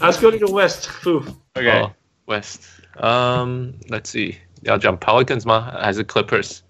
[0.00, 0.88] Let's go to the West.
[1.56, 1.90] Okay, oh,
[2.26, 2.62] West.
[2.96, 4.36] Um, let's see.
[4.62, 5.72] 要讲 Pelicans 吗？
[5.80, 6.60] 还是 Clippers？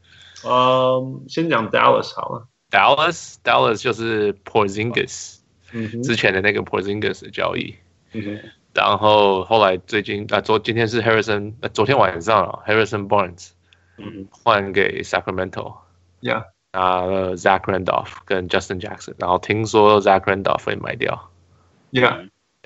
[0.45, 2.47] 嗯，先讲 Dallas 好了。
[2.71, 5.39] Dallas，Dallas 就是 Porzingis，
[5.73, 7.75] 嗯，之前的那个 Porzingis 的交易。
[8.13, 8.41] 嗯，
[8.75, 13.51] 然后后来最近啊，昨今天是 Harrison，昨天晚上啊，Harrison Barnes，
[13.99, 21.31] 嗯，换给 Sacramento，Yeah，拿了 Zach Randolph 跟 Justin Jackson，然后听说 Zach Randolph 会卖掉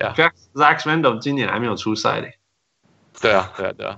[0.01, 2.37] ，Yeah，Yeah，Zach Randolph 今年还没有出赛嘞。
[3.21, 3.97] 对啊，对啊，对啊。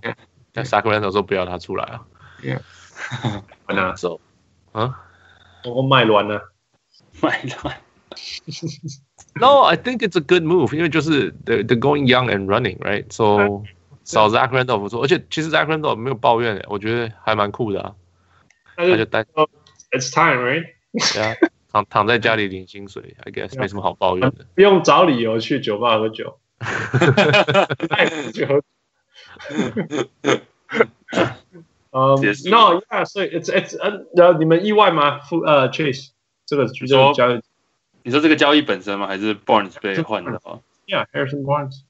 [0.52, 2.06] 但 Sacramento 说不要他出来啊。
[2.42, 2.62] Yeah，
[3.68, 4.22] 完了，走，
[4.72, 5.00] 啊，
[5.66, 6.54] 我卖卵了，
[7.22, 7.78] 卖卵。
[9.36, 13.64] No, I think it's a good move，因为就是 the the going young and running，right？So
[14.04, 17.96] 少 Zach Randolph 不错，而且其实 Zach Randolph 没有抱怨，我觉得还蛮酷的啊。
[18.76, 19.24] 他就待
[19.92, 20.66] ，It's time，right？
[21.14, 21.36] 对啊，
[21.74, 24.46] 躺躺在家里领薪水，I guess 没什么好抱怨的。
[24.54, 26.38] 不用找理由去酒吧喝酒。
[27.90, 28.62] 爱喝酒。
[31.92, 32.16] 嗯
[32.50, 35.20] ，No，Yeah，所以 It's It's 呃，然后你们意外吗？
[35.46, 36.10] 呃，Chase
[36.46, 37.42] 这个这个交易。
[38.04, 39.08] 你说这个交易本身吗？
[39.08, 41.82] 还是 Barnes 被换的话？Yeah，Harrison Barnes。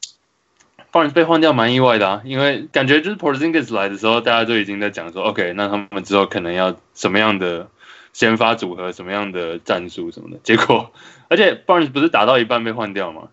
[0.91, 7.67] Barnes 被换掉蛮意外的啊，因为感觉就是 Porzingis 来的时候，大家就已经在讲说，OK，那他们之后可能要什么样的
[8.13, 10.37] 先发组合，什么样的战术什么的。
[10.43, 10.93] 结果，
[11.29, 13.27] 而且 Barnes 不是打到一半被换掉吗？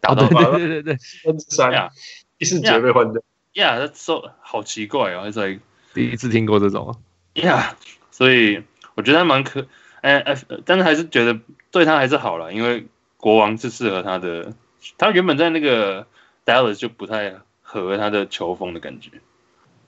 [0.00, 1.90] 打到一半，对对对，分之三呀，
[2.38, 3.22] 第四节被换掉。
[3.54, 5.60] Yeah，that's so 好奇怪哦，It's like
[5.92, 6.96] 第一次听过这种。
[7.34, 7.72] Yeah，
[8.10, 8.62] 所以
[8.94, 9.66] 我觉得还蛮可。
[10.00, 10.34] 哎哎，
[10.64, 11.38] 但是还是觉得
[11.70, 12.86] 对他还是好了，因为
[13.18, 14.54] 国王是适合他的。
[14.98, 16.06] 他原本在那个
[16.44, 19.10] Dallas 就不太合他的球风的感觉。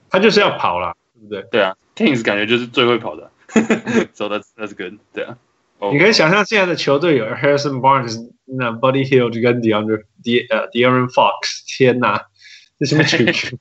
[0.09, 1.41] 他就是要跑了，对不对？
[1.51, 3.29] 对啊，Kings 感觉就是最会跑的。
[4.14, 4.98] So that's that's good。
[5.12, 5.36] 对啊，
[5.92, 12.26] 你可以想象现在的球队有 Harrison Barnes、那 Buddy Hield 跟 DeAndre De 呃 De'Aaron Fox，天哪，
[12.78, 13.58] 这什么群群？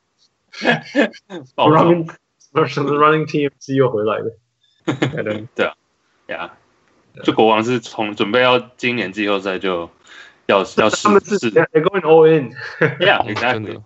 [1.55, 2.09] Running
[2.53, 4.37] Running Team 是又回来了。
[5.55, 5.73] 对啊。
[6.27, 6.53] 呀，
[7.23, 9.89] 就国王是从准备要今年季后赛就
[10.45, 13.81] 要要试试，They're going all in。Yeah，exactly。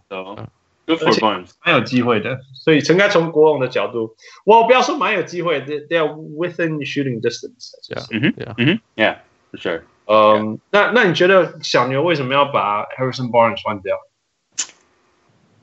[0.97, 2.41] For Barnes，蛮有机会的。
[2.55, 7.73] 所以，应该从国王的角度，我不要说蛮有机会，They are within shooting distance。
[8.11, 9.83] 嗯哼，嗯哼，Yeah，for sure。
[10.07, 13.97] 嗯，那那你觉得小牛为什么要把 Harrison Barnes 换掉？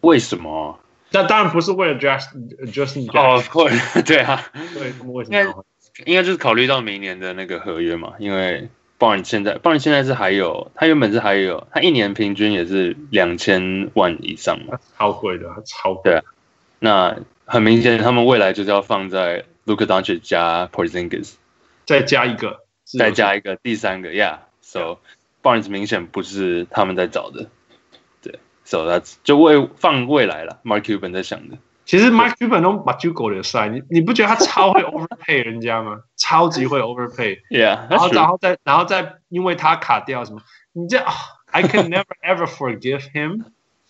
[0.02, 0.80] 为什么？
[1.12, 3.10] 那当然不是为了 Justin Justin。
[3.18, 3.72] 哦，会，
[4.04, 4.44] 对啊，
[4.74, 5.66] 对，为什么？
[6.06, 16.04] 应该就是考虑到明年的那个合约嘛，因为 Barnes 现在 Barnes 现在是还有，他原本是还有，他一年平均也是两千万以上嘛，超贵的，超贵。
[16.12, 16.24] 对啊，
[16.80, 21.34] 那很明显，他们未来就是要放在 Luka Doncic 加 Porzingis，
[21.86, 22.62] 再加一个，
[22.98, 25.00] 再加一个第三个，Yeah，So
[25.44, 27.50] Barnes 明显不是他们在找的，
[28.22, 31.58] 对，So that's 就为放未来了，Mark Cuban 在想的。
[31.86, 36.02] 其实 Mark Cuban 都把 Jugo 的赛，你你不觉得他超会 overpay 人家吗？
[36.18, 40.42] 超级会 overpay，Yeah，然后然后再然后再因为他卡掉什么，
[40.74, 43.44] 你这、oh,，I can never ever forgive him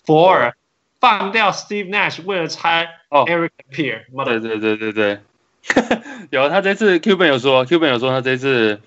[0.05, 0.51] for
[0.99, 4.01] 放掉 Steve Nash 为了拆 Eric Appier。
[4.25, 5.19] 对对对对对，
[6.31, 8.81] 有他这次 Cuban 有说，Cuban 有说他这次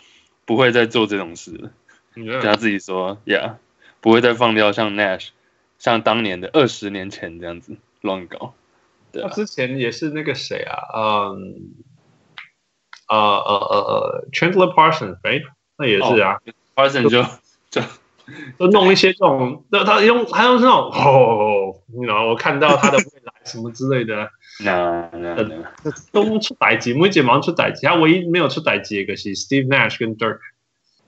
[0.44, 1.70] 不会再做这种事了
[2.14, 2.42] ，Yeah.
[2.42, 3.54] 他自己说，Yeah，
[4.00, 5.28] 不会再放掉像 Nash，
[5.78, 8.52] 像当年的二十年前这样子乱搞。
[9.12, 11.74] 他、啊、之前也是那个谁啊，嗯，
[13.08, 15.40] 呃呃呃呃，Chandler Parsons，哎，
[15.78, 16.38] 那也是啊、
[16.74, 17.22] oh,，Parsons 就
[17.70, 17.80] 就
[18.58, 24.30] 就弄一些这种，那他用他用这种，哦，你知道，我看到他的未来什么之类的，
[24.64, 30.38] 那那那都出歹机，每节忙出歹机，他唯一没有出歹机一个是 Steve Nash 跟 Dirk，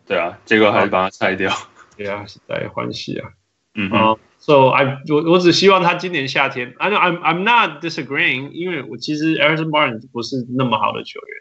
[0.06, 1.53] 对啊，结果还是把他拆掉，
[1.97, 3.28] 对啊，是在欢喜啊，
[3.75, 4.19] 嗯哼。
[4.43, 11.37] So I 我我只希望他今年夏天，I know I'm I'm not disagreeing，因为我其实 Harrison Barnes 不是那么好的球员，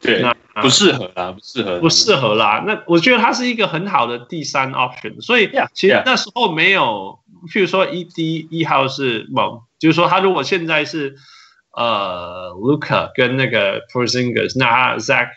[0.00, 2.64] 对，那不适合啦，不适合，不适合啦。
[2.66, 7.18] 那我觉得他是一个很好的第三 option，所以其实那时候没有，
[7.52, 11.16] 譬如说一第一号是，某，就是说他如果现在是
[11.76, 15.28] 呃 Luca 跟那个 Porzingis，那他 Zach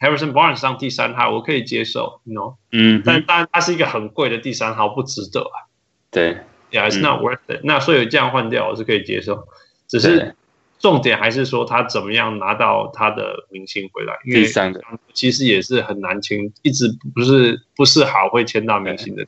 [0.00, 5.68] Harrison Barnes 上第三号我可以接受，you know，嗯，但当然他是一个很贵的第三号，不值得啊。
[6.14, 6.38] 对
[6.70, 7.60] ，Yeah，it's not worth it。
[7.64, 9.48] 那所以这样换掉我是可以接受，
[9.88, 10.34] 只是
[10.78, 14.16] 重点还是说他怎么样拿到他的明星回来。
[14.22, 14.80] 第三个
[15.12, 19.26] 其实也是很难签，一直不是不是好会签到明星的。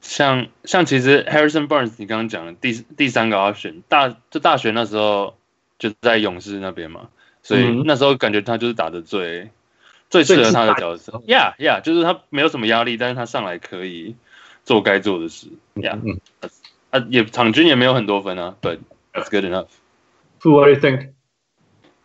[0.00, 5.36] 像像其实 Harrison Barnes 你刚刚讲的第第三个 option，大就大学那时候
[5.78, 7.08] 就在勇士那边嘛，
[7.42, 9.50] 所以那时候感觉他就是打的最、嗯、
[10.10, 11.22] 最适合他的角色。
[11.26, 14.16] Yeah，Yeah，就是他没有什么压力，但是他上来可以
[14.64, 15.46] 做该做的事。
[15.74, 16.20] Yeah，嗯，
[16.90, 18.78] 啊，也场均也没有很多分啊，but
[19.12, 19.68] that's good enough.
[20.42, 21.10] Who what do you think?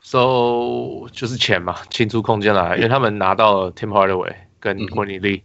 [0.01, 5.41] So 就是钱嘛，清出空间来，因为他们拿到了 Tim Hardaway 跟 Courtney Lee，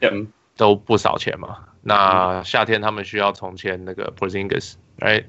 [0.00, 1.58] 嗯，都不少钱嘛。
[1.82, 5.24] 那夏天他们需要重签那个 Porzingis，right？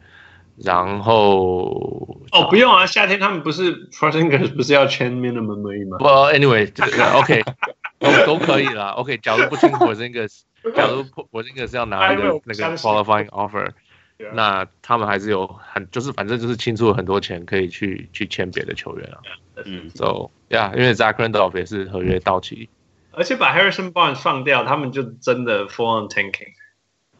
[0.55, 7.43] 然后哦，不用啊，夏天他们不是 Porzingis 不是要签 minimum 而已吗？Well anyway，OK，
[7.99, 8.91] 都都可以啦。
[8.91, 10.41] OK，假如不签 Porzingis，
[10.71, 13.71] 假如 Porzingis 是要拿那个那个 qualifying offer。
[14.33, 19.19] 那他们还是有很，就是反正就是清出了很多钱，可以去去签别的球员啊。
[19.63, 22.67] 嗯，So yeah，因为 Zach Randolph 也是合约到期，
[23.11, 26.53] 而且把 Harrison Barnes 放掉，他们就真的 fall on tanking，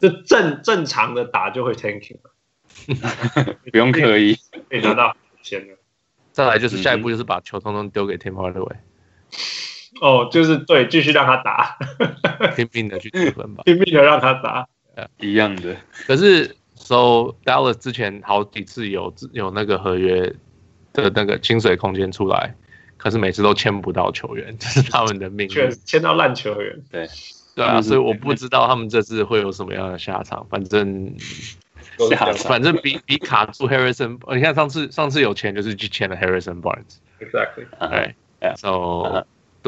[0.00, 4.36] 就正正常的打就会 tanking 了， 不用刻意
[4.68, 5.74] 可以拿到钱的。
[6.32, 8.78] 再来就是下一步就是把球通通丢给 Tim Hardaway。
[10.00, 11.78] 哦，就是对，继续让他打，
[12.56, 14.66] 拼命的去得分吧，拼命的让他打，
[15.20, 15.76] 一样的。
[16.06, 16.54] 可是。
[16.80, 20.32] So Dallas 之前好几次有有那个合约
[20.92, 22.54] 的那个薪水空间出来，
[22.96, 25.70] 可是每次都签不到球员， 这是他们的命运。
[25.84, 27.06] 签到烂球员，对
[27.56, 30.46] 对啊，所以我不知道他们这次会有什么样的下场。
[30.48, 31.12] 反正
[32.08, 36.98] 下反正比比卡住 Harrison，你看上次上次有钱就是去签了 Harrison Barnes。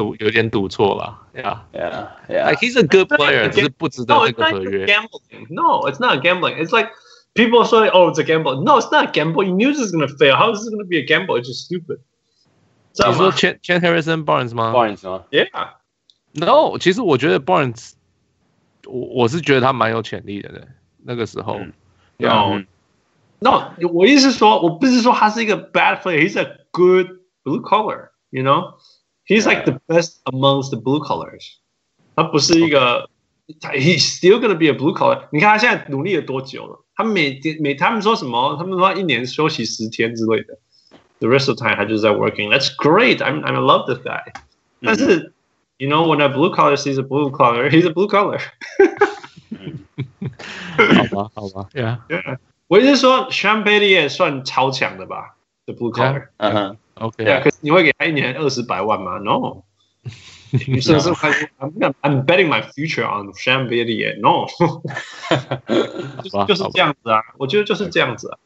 [0.00, 4.86] 赌有点赌错了，Yeah Yeah Yeah。Like he's a good player，只是不值得这个合约。
[5.48, 6.56] No, it's not gambling.
[6.62, 6.90] It's like
[7.34, 9.44] People say, "Oh, it's a gamble." No, it's not a gamble.
[9.44, 10.36] You knew this was going to fail.
[10.36, 11.36] How is this going to be a gamble?
[11.38, 11.98] It's just stupid.
[12.94, 14.72] 你说 Chet Chet Harrison Barnes 吗？
[14.72, 15.24] Barnes 吗？
[15.30, 15.46] Yeah.
[16.32, 17.92] No，其实我觉得 Barnes，
[18.86, 20.60] 我我是觉得他蛮有潜力的呢。
[21.04, 21.60] 那个时候，
[22.16, 22.62] No,
[23.40, 26.26] No，我意思是说，我不是说他是一个 bad player.
[26.26, 28.08] He's a good blue collar.
[28.30, 28.76] You know,
[29.30, 31.58] he's like the best amongst the blue collars.
[32.14, 33.08] 他不是一个，
[33.46, 35.28] He's still going to be a blue collar.
[35.30, 36.84] 你看他现在努力了多久了？
[36.96, 38.56] 他每天每他们说什么？
[38.58, 40.58] 他们说一年休息十天之类的。
[41.18, 42.50] The rest of the time 他就是在 working.
[42.50, 43.18] That's great.
[43.18, 44.22] I'm I love this guy.
[44.82, 45.32] 但是，
[45.78, 48.40] you know when a blue collar sees a blue collar, he's a blue collar.
[50.76, 51.98] 好吧，好吧，Yeah.
[52.08, 52.38] Yeah.
[52.68, 55.36] 我意思是说，Sham Bailey 算超强的吧？
[55.66, 56.28] The blue collar.
[56.38, 57.25] 嗯哼 ，OK.
[57.25, 59.63] 对啊，可是你会给他一年二十百万吗？No.
[60.51, 64.19] 你甚至还，I'm I'm betting my future on Sham Bailey.
[64.19, 64.47] No.
[66.45, 68.37] 就是这样子啊，我觉得就是这样子啊。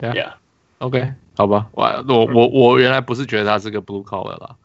[0.00, 4.56] Yeah，OK，好吧，我我我我原来不是觉得他是个 blue collar 啦，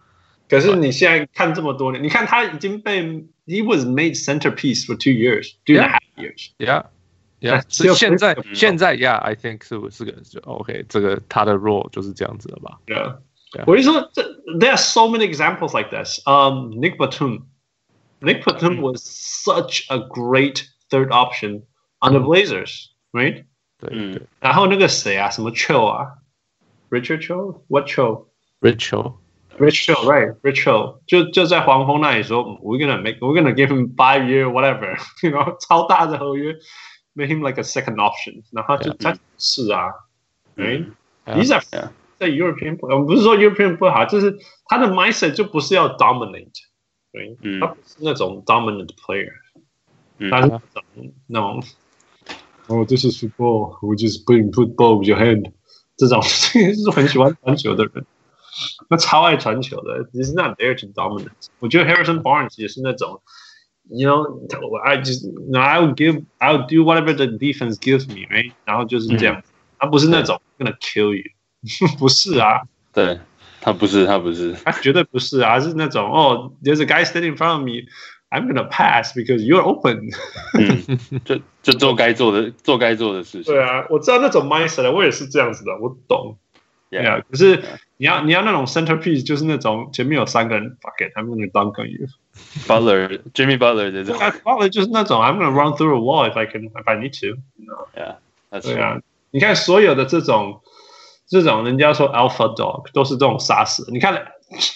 [0.47, 3.01] 可是你现在看这么多年，你看他已经被
[3.47, 6.51] he was made centerpiece for two years, two and a half years.
[7.40, 12.78] Yeah，Yeah，现在现在 Yeah，I think 是是个就 OK，这个他的 role 就是这样子的吧？
[12.86, 13.16] Yeah，
[13.66, 14.22] 我就说这
[14.58, 16.20] there are so many examples like this.
[16.26, 17.46] Um, Nick Batum,
[18.20, 21.62] Nick Batum was such a great third option
[22.00, 23.44] on the Blazers, right?
[23.78, 26.18] 对，然后那个谁啊，什么 Cho 啊，
[26.90, 35.56] Richard Cho，What Cho？Rich Cho，Rich Cho，right？Rich Cho 就就在黄蜂那里说，We're gonna make，We're gonna give him five year whatever，you know，
[35.66, 36.54] 超大的合约
[37.14, 39.92] ，make him like a second option，然后就他是啊，
[40.56, 46.50] right？These are 在 European，我们不是说 European 不好，就是他的 mindset 就不是要 dominate，
[47.12, 49.32] 对，他不是那种 dominant player，
[50.30, 51.62] 他是那种那种。
[52.66, 55.50] 哦，这是 football，we just put football with your hand。
[55.96, 56.58] 这种是
[56.92, 58.06] 很喜欢传球的人，
[58.88, 60.04] 他超爱传球的。
[60.12, 61.48] He's not there to dominate。
[61.58, 63.20] 我觉得 Harrison Barnes 也是那种
[63.88, 68.52] ，you know，I just，I will give，I will do whatever the defense gives me，right？
[68.64, 69.42] 然后就是这样，
[69.78, 71.24] 他不是那种 gonna kill you，
[71.98, 72.62] 不是啊，
[72.92, 73.18] 对，
[73.60, 80.08] 他不是，他不是，他绝对不是啊，是那种哦，there's a guy standing in front of me。I'm gonna pass because you're open
[80.56, 81.20] 嗯。
[81.24, 83.52] 就就做该做的，做该做的事情。
[83.52, 86.38] 对啊，我知道那种 mindset，我也是这样子的，我懂。
[86.90, 87.60] 对啊，可是
[87.96, 92.06] 你要你要那种 centerpiece，就是那种前面有三个人，fuck it，I'm gonna dunk on you。
[92.66, 94.16] Butler，Jimmy Butler 这种。
[94.16, 98.16] Butler 就是那种，I'm gonna run through a wall if I can if I need to。Yeah，
[98.60, 99.00] 对啊，
[99.30, 100.62] 你看所有的这种
[101.28, 103.90] 这种人家说 alpha dog 都是这种杀死。
[103.92, 104.32] 你看，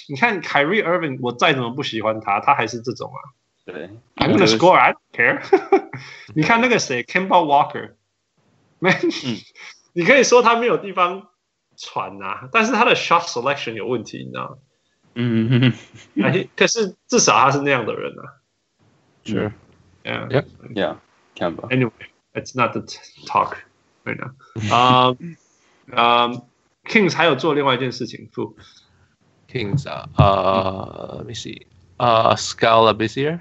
[0.08, 3.18] 你看 Kyrie Irving，我再怎么不喜欢他，他还是这种啊。
[3.64, 4.76] 对，I'm gonna score.
[4.76, 5.42] I don't care.
[6.34, 8.94] 你看那个谁，Kemba Walker，man，
[9.94, 11.28] 你可以说他没有地方
[11.76, 14.56] 传啊，但是他的 shot selection 有问题，你知道吗？
[15.18, 15.72] 嗯
[16.14, 18.40] 嗯，可是至少他是那样的人啊。
[19.24, 19.52] Sure.
[20.04, 20.44] Yeah.
[20.74, 20.96] Yeah.
[21.34, 21.68] Kemba.
[21.70, 21.90] Anyway,
[22.34, 22.82] it's not the
[23.26, 23.56] talk
[24.04, 24.32] right now.
[24.70, 25.36] Um,
[25.92, 26.42] um,
[26.84, 31.66] Kings 还有做另外一件事情，Fu。Kings 啊，呃，Let me see.
[31.96, 33.40] 呃，Skal Labissiere。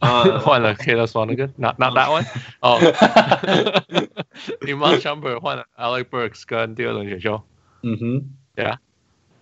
[0.00, 2.26] 啊，换了 Caleb Swanigan，not not that one。
[2.60, 2.78] 哦，
[4.60, 7.42] Iman Shumpert 换了 Alec Burks 跟第二轮选秀。
[7.82, 8.24] 嗯哼，
[8.54, 8.78] 对啊。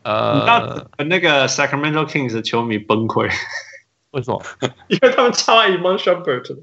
[0.08, 3.30] 呃，那那个 Sacramento Kings 的球迷崩溃，
[4.12, 4.42] 为什么？
[4.88, 6.58] 因为他们超爱 Iman Shumpert。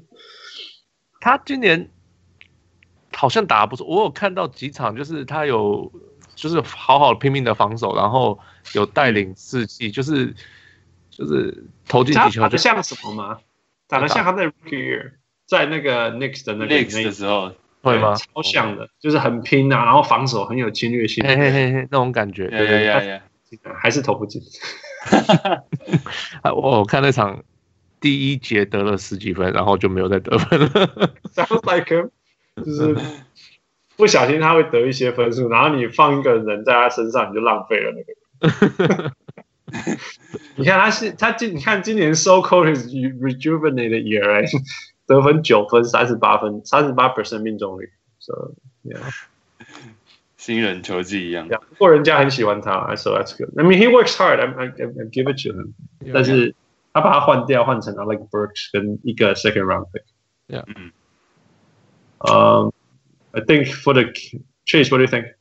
[1.19, 1.91] 他今年
[3.13, 5.91] 好像打得不错，我有看到几场，就是他有
[6.33, 8.39] 就是好好拼命的防守，然后
[8.73, 10.33] 有带领士气，就是
[11.11, 13.37] 就是投进几球，打得像什么吗？
[13.87, 15.11] 打得像他在 Rookie Year
[15.45, 17.51] 在那个 Knicks 的那个 Knicks 的时候，
[17.83, 18.15] 会吗？
[18.15, 23.21] 超像的，就是很拼啊，然后防守很有侵略性，嘿嘿嘿嘿，那种感觉，对对对，
[23.81, 24.41] 还是投不进。
[26.55, 27.43] 我看那场。
[28.01, 30.69] 第一节得了十几分，然后就没有再得分了。
[31.33, 32.11] Sounds like
[32.57, 32.95] 就是
[33.95, 39.15] 不小心他会得一些分数，然后你放一个人在他身上，你就浪费了那个。
[40.55, 42.75] 你看他是他今你看今年 so called
[43.19, 44.47] rejuvenated year，
[45.07, 47.89] 得分九分，三十八分，三十八 percent 命中率。
[48.19, 48.51] So
[48.83, 49.01] yeah，
[50.45, 51.47] 新人球技一样。
[51.47, 53.49] 不过人家很喜欢他，so that's good.
[53.57, 54.39] I mean he works hard.
[54.39, 55.73] I I I give it to him.
[56.13, 56.53] 但是。
[56.97, 60.05] 他把他换掉，换成了 like Burks 跟一个 second round pick。
[60.47, 60.63] Yeah.
[60.65, 60.93] 嗯。
[62.19, 62.71] Um,
[63.31, 64.13] I think for the
[64.65, 65.33] Chase, what do you think?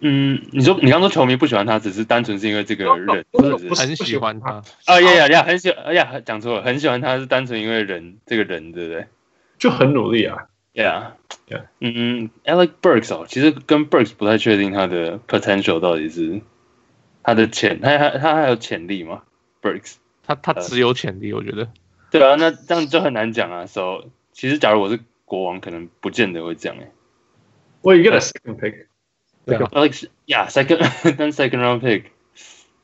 [0.00, 5.00] 嗯，你说你刚说球迷不喜欢他，只是单纯是因为这个人，不是很喜欢他啊？
[5.00, 9.06] 呀呀呀，很喜哎呀，讲错了，很喜欢他是单纯因为人这个人，对不对？
[9.58, 10.48] 就很努力啊。
[10.74, 11.12] Yeah.
[11.48, 11.66] Yeah.
[11.80, 16.40] 嗯，Alec Burks 哦，其实跟 Burks 不太确定他的 potential 到底是
[17.22, 19.22] 他的潜，他他他还有潜力吗
[19.62, 19.94] ？Burks。
[20.26, 21.68] 他他只有潜力，我觉得。
[22.10, 23.66] 对啊，那这样就很难讲啊。
[23.66, 26.90] So，其实假如我是国王，可能不见得会这样哎。
[27.82, 28.86] 我一个 second pick，
[29.44, 32.04] 对啊，Alex，呀，second，then second round pick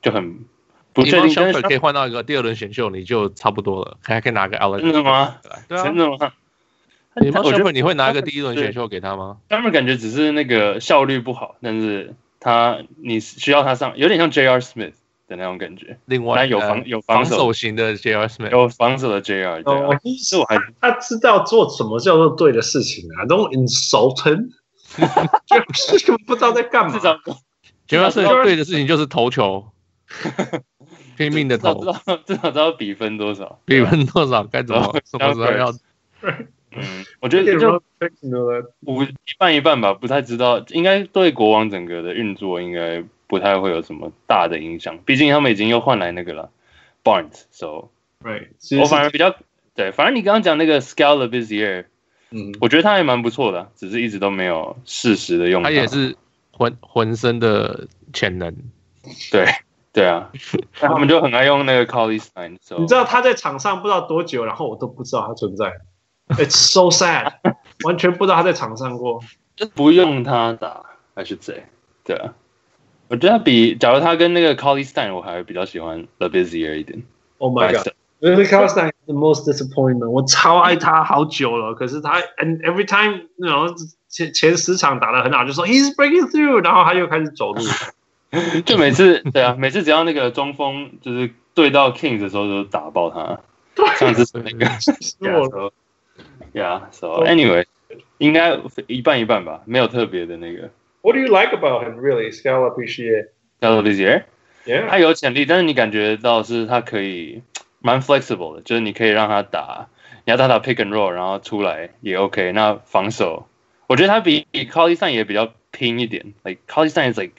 [0.02, 0.44] 就很
[0.92, 1.30] 不确定。
[1.30, 4.82] 相反可以换到一个第二轮选秀，你就差不多了，还可以拿个 Alex。
[4.82, 5.38] 真的吗？
[5.66, 6.32] 对啊，真的吗？
[7.17, 9.38] 你我觉得你会拿一个第一轮选秀给他吗？
[9.49, 14.61] 他们感觉只是那个效率不好，但是他你需要他上，有点像 J.R.
[14.61, 14.93] Smith。
[15.31, 18.26] 的那种感觉，另外有防有防守型的 J.R.
[18.26, 19.62] Smith，有防守的 J.R.
[19.62, 24.49] 对啊，是我还他知道做什么叫做对的事情啊，Don't insult him，
[25.47, 26.99] 就是不知道在干嘛。
[26.99, 27.17] 至少
[27.87, 28.11] J.R.
[28.11, 29.69] Smith 对的事情就是投球，
[31.17, 35.73] 拼命的投，至少至少知道比分多少，比分多少该怎么 什么时候要。
[36.73, 37.83] 嗯， 我觉得就
[38.87, 43.05] 五一半一半吧，不太知道，应该对国王整个的运作应该。
[43.31, 46.50] 不太会有什么大的影响，毕竟他们已经又换来那个了
[47.05, 47.91] ，Barnes，so
[48.25, 48.49] right，，
[48.81, 49.33] 我反而比较
[49.73, 51.85] 对，反正你刚刚讲那个 Skal Labissiere，
[52.33, 55.69] 嗯，我觉得他还蛮不错的，只是一直都没有适时的用他。
[55.69, 56.17] 他也是
[56.50, 58.53] 浑浑身的潜能，
[59.31, 59.47] 对
[59.93, 60.33] 对啊，
[60.83, 65.73] 那他们就很爱用那个 Cauley-Stein，你知道他在场上不知道多久，然后我都不知道他存在
[66.37, 67.33] ，It's so sad，
[67.85, 69.21] 完全不知道他在场上过，
[69.57, 70.83] 就不用他打
[71.15, 71.65] 还是谁，
[72.05, 72.35] 对啊。
[73.09, 77.03] 我觉得他比，假如他跟那个 Cauley-Stein，我还是比较喜欢 Labissiere 一点。
[77.39, 77.93] Oh my god！
[78.21, 83.75] 因为 Cauley-Stein the most disappointment，我超爱他好久了，可是他 and every time，然后
[84.09, 87.63] 前前十场打得很好，就说 he's breaking through，然后他又开始走路，
[88.65, 93.41] 就每次对啊，每次只要那个中锋就是对到 Kings 的时候就打爆他，
[93.97, 94.67] 上次是那个
[96.52, 97.64] ，Yeah，so anyway，
[98.19, 100.71] 应该一半一半吧，没有特别的那个。
[101.02, 102.30] What do you like about him, really?
[102.33, 103.28] Skal Labissiere.
[103.61, 104.25] Skal Labissiere?
[104.66, 104.88] Yeah.
[104.88, 107.42] 他有潜力，但是你感觉到是他可以
[107.80, 109.88] 蛮 flexible 的，就是你可以让他打，
[110.26, 112.52] 你要他打 pick and roll，然后出来也 OK。
[112.52, 113.49] 那防守，
[113.87, 116.35] 我觉得他比 Cauley-Stein 也比较拼一点。
[116.45, 117.33] Like Cauley-Stein is like，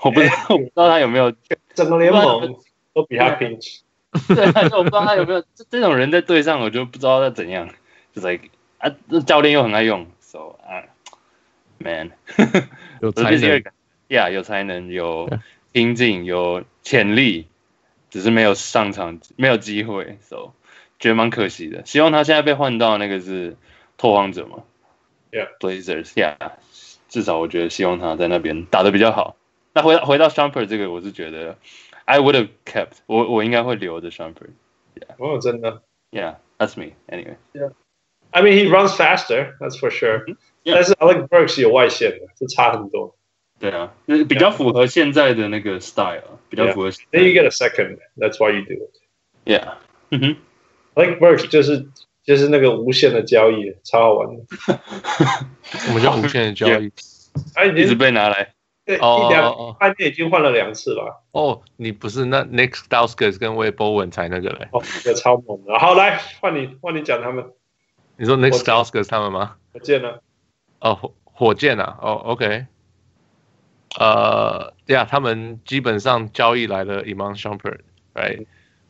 [0.00, 1.34] 我不知道，我不知道他有没有
[1.74, 2.56] 整个联盟
[2.94, 3.58] 都比他拼。
[4.34, 7.68] 对，但是我不知道他有没有这这种人在队上，我就不知道他怎样。
[8.14, 8.94] 就是 like 啊，
[9.26, 10.84] 教练又很爱用，so 啊。
[11.78, 12.12] Man，
[13.02, 13.62] 有才能，
[14.08, 15.28] Yeah，有才能，有
[15.72, 17.48] 拼劲，有潜力，
[18.10, 20.52] 只是没有上场，没有机会，So
[21.00, 21.84] 觉得蛮可惜的。
[21.84, 23.56] 希望他现在被换到那个是
[23.98, 24.62] 拓荒者嘛
[25.32, 26.36] ，Yeah，Blazers，Yeah，
[27.08, 29.36] 至少我觉得希望他在那边打得比较好。
[29.74, 31.58] 那回到回到 Shumpert 这个，我是觉得
[32.04, 34.52] I would have kept，我我应该会留着 Shumpert。
[35.18, 37.36] 哦，真的，Yeah，that's me，Anyway。
[38.33, 40.25] I mean he runs faster, that's for sure.
[40.63, 40.75] Yeah.
[40.75, 43.15] 但是 Alec Burks 有外线的，这差很多。
[43.59, 46.23] 对啊，就是比较符合现在的那个 style，、yeah.
[46.47, 46.89] 比较符合。
[47.11, 48.91] Then you get a second, that's why you do it.
[49.45, 49.73] Yeah.
[50.11, 50.35] 嗯哼，
[50.95, 51.87] Alec Burks 就是
[52.23, 54.43] 就是那个无限的交易，超好玩的。
[55.87, 56.91] 我们叫无限的交易，
[57.55, 58.53] 他一直被拿来，
[58.85, 61.23] 对，一两半年已经换了两次了。
[61.31, 64.67] 哦，你不是那 Nick Stauskas 跟 Wade Bowen 才那个嘞？
[64.71, 65.77] 哦，这个超猛的。
[65.79, 67.45] 好，来换你，换你讲他们。
[68.16, 69.56] 你说 Nick Stauskas 他们吗？
[69.72, 70.18] 火箭呢？
[70.80, 71.98] 哦，火火箭啊。
[72.00, 72.66] 哦，OK。
[73.98, 78.46] 呃，对啊，他们基本上交易来了 Iman Shumpert，right？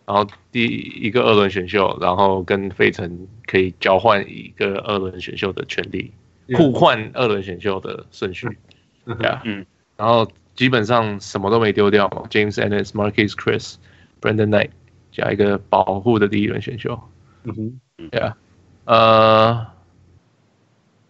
[0.06, 6.12] 然后第一个二轮选秀，然后跟费城可以交换一个二轮选秀的权利，
[6.54, 8.58] 互换二轮选秀的顺序。
[9.06, 9.64] 对啊，嗯。
[9.96, 13.76] 然后基本上什么都没丢掉嘛，James Ennis、Marquese Chriss、
[14.20, 14.70] Brandon Knight
[15.12, 16.98] 加一个保护的第一轮选秀。
[17.44, 18.36] 嗯哼，对啊，
[18.85, 19.67] 呃，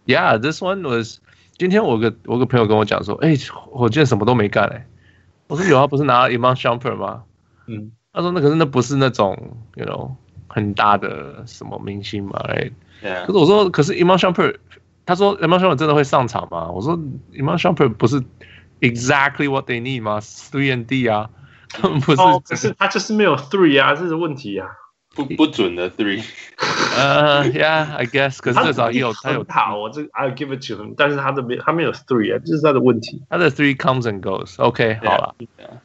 [0.06, 1.18] Yeah，this one was。
[1.56, 3.36] 今天我个我个朋友跟我讲说，哎，
[3.70, 4.86] 火箭什么都没干哎。
[5.48, 7.24] 我说有啊，不是拿了 Iman Shumpert 吗？
[7.66, 10.12] 嗯，他说那可是那不是那种，you know，
[10.48, 12.70] 很大的什么明星嘛，哎。
[13.26, 14.56] 可是我说，可是 Iman Shumpert，
[15.04, 16.70] 他说 Iman Shumpert 真的会上场吗？
[16.70, 16.98] 我说
[17.32, 18.22] Iman Shumpert 不是。
[18.82, 20.20] Exactly what they need 吗？
[20.20, 21.28] Three and D 啊，
[21.82, 22.16] 不是，
[22.48, 24.68] 可是他就是没有 three 啊，这是问题啊，
[25.15, 26.23] 不不准的 three。
[26.97, 33.21] 呃，Yeah，I guess，可是至少也有他有塔，我这 I'll give it to him，但是他的没他没有 three 啊，这是他的问题。
[33.29, 34.61] 他的 three comes and goes。
[34.61, 35.35] OK，好了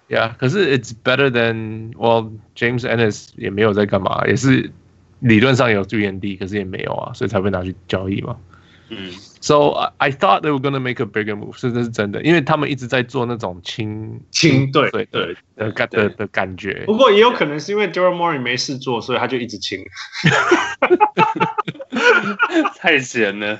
[0.08, 4.70] ，Yeah，可是 it's better than well James Ennis 也没有在干嘛，也是
[5.20, 8.37] 理论上有 three and D，可是也没有啊，所以才会拿去交易嘛。
[8.88, 16.83] 嗯 ，So I thought they were gonna make a bigger move，是这是真的，因为他们一直在做那种轻轻对对对的感的的感觉。
[16.85, 19.83] 不过也有可能是因为 Daryl Morey 没事做，所以他就一直轻。
[22.77, 23.59] 太闲了。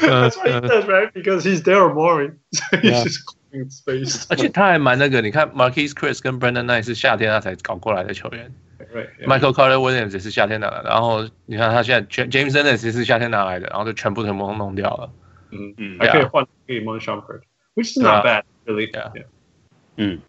[0.00, 1.12] That's what he does, right?
[1.12, 4.26] Because he's Daryl Morey, so he's just clearing space.
[4.28, 8.52] 而且他还蛮那个，你看 Marquese Chriss 跟 Brandon Knight 是夏天他才搞过来的球员。
[8.92, 9.26] Right, yeah.
[9.28, 15.12] Michael Carter Williams 也是夏天拿的，然后你看他现在全 James Ennis 也是夏天拿来的，然后就全部全部弄掉了。
[15.52, 18.90] 嗯嗯，还可以换可以 Iman Shumpert，which is not bad really.
[18.90, 19.12] Yeah.
[19.14, 19.24] yeah.
[19.96, 20.20] 嗯，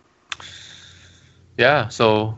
[1.57, 1.89] Yeah.
[1.89, 2.37] So,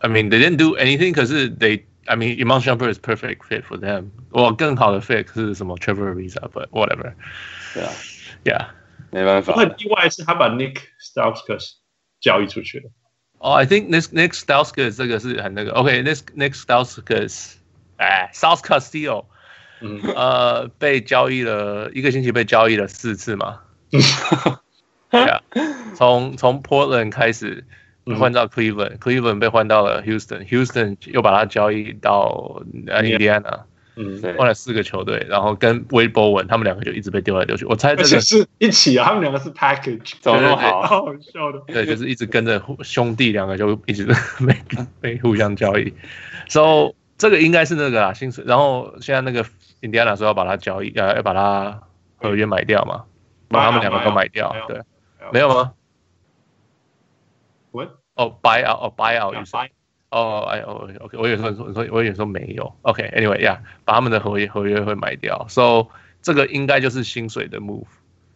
[0.00, 3.78] I mean, they didn't do anything，可是 they, I mean, Iman Shumpert is perfect fit for
[3.78, 4.10] them。
[4.30, 7.14] 我更好的 fit 是什么 Trevor Ariza，but whatever。
[7.72, 7.90] 对啊，
[8.44, 8.66] Yeah，
[9.10, 9.54] 没办法。
[9.54, 11.76] 很意外是他把 Nick Stauskas
[12.20, 12.90] 交易出去了。
[13.43, 17.55] 哦、oh,，I think Nick Nick Stauskas 这个是很那个，OK，Nick、okay, Nick Stauskas，
[17.97, 19.25] 哎，South Castillo，
[19.81, 23.59] 嗯，呃，被交易了一个星期，被交易了四次嘛，
[25.11, 25.41] 对啊，
[25.93, 27.65] 从从 Portland 开始
[28.17, 33.63] 换到 Cleveland，Cleveland、嗯、被换到了 Houston，Houston 又把他交易到呃 Indiana。
[33.95, 37.63] 嗯，换了四个球队，然后跟 Wade Bowen 他们两个就一直被丢来丢去。
[37.65, 41.05] 我猜这个是一起啊，他们两个是 package，怎么那么好？
[41.21, 41.59] 笑的。
[41.67, 44.05] 对，就是一直跟着兄弟两个就一直
[44.45, 44.55] 被
[44.99, 45.93] 被互相交易。
[46.47, 48.43] So 这个应该是那个啊薪水。
[48.47, 49.45] 然后现在那个
[49.81, 51.81] Indiana 说要把它交易，要要把它
[52.17, 53.03] 合约买掉嘛，
[53.49, 54.55] 把他们两个都买掉。
[54.67, 54.81] 对，
[55.31, 55.73] 没有吗
[57.71, 57.89] ？What？
[58.15, 59.35] 哦，buy out，哦，buy out，
[60.13, 65.87] 哦，哎哦，OK，我有时候说，我有时候没有，OK，Anyway，呀，把他们的合约合约会买掉，So
[66.21, 67.87] 这个应该就是薪水的 move，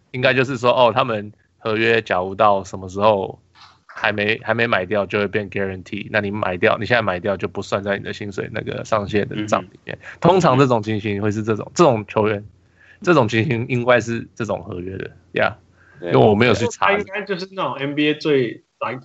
[0.09, 3.39] 应该就是说，哦，他们合约假如到什么时候
[3.85, 9.99] 还没还没买掉，就会变 guarantee，那你买掉，你现在买掉就不算在你的薪水那个上限的账里面。
[10.19, 12.43] 通常这种情形会是这种，这种球员，
[13.01, 15.55] 这种情形应该是这种合约的，呀，
[16.01, 18.63] 因为我没有去查，他应该就是那种 NBA 最。
[18.79, 18.95] 来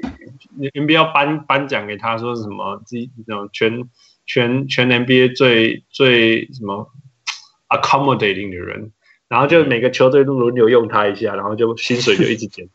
[0.74, 2.82] ，NBA 颁颁奖给他说是什么？
[2.86, 3.88] 这这种全
[4.26, 6.90] 全全 NBA 最最什么
[7.68, 8.92] accommodating 的人，
[9.28, 12.68] 然后就每个球队都轮流用他一下，然后就薪水就一直减，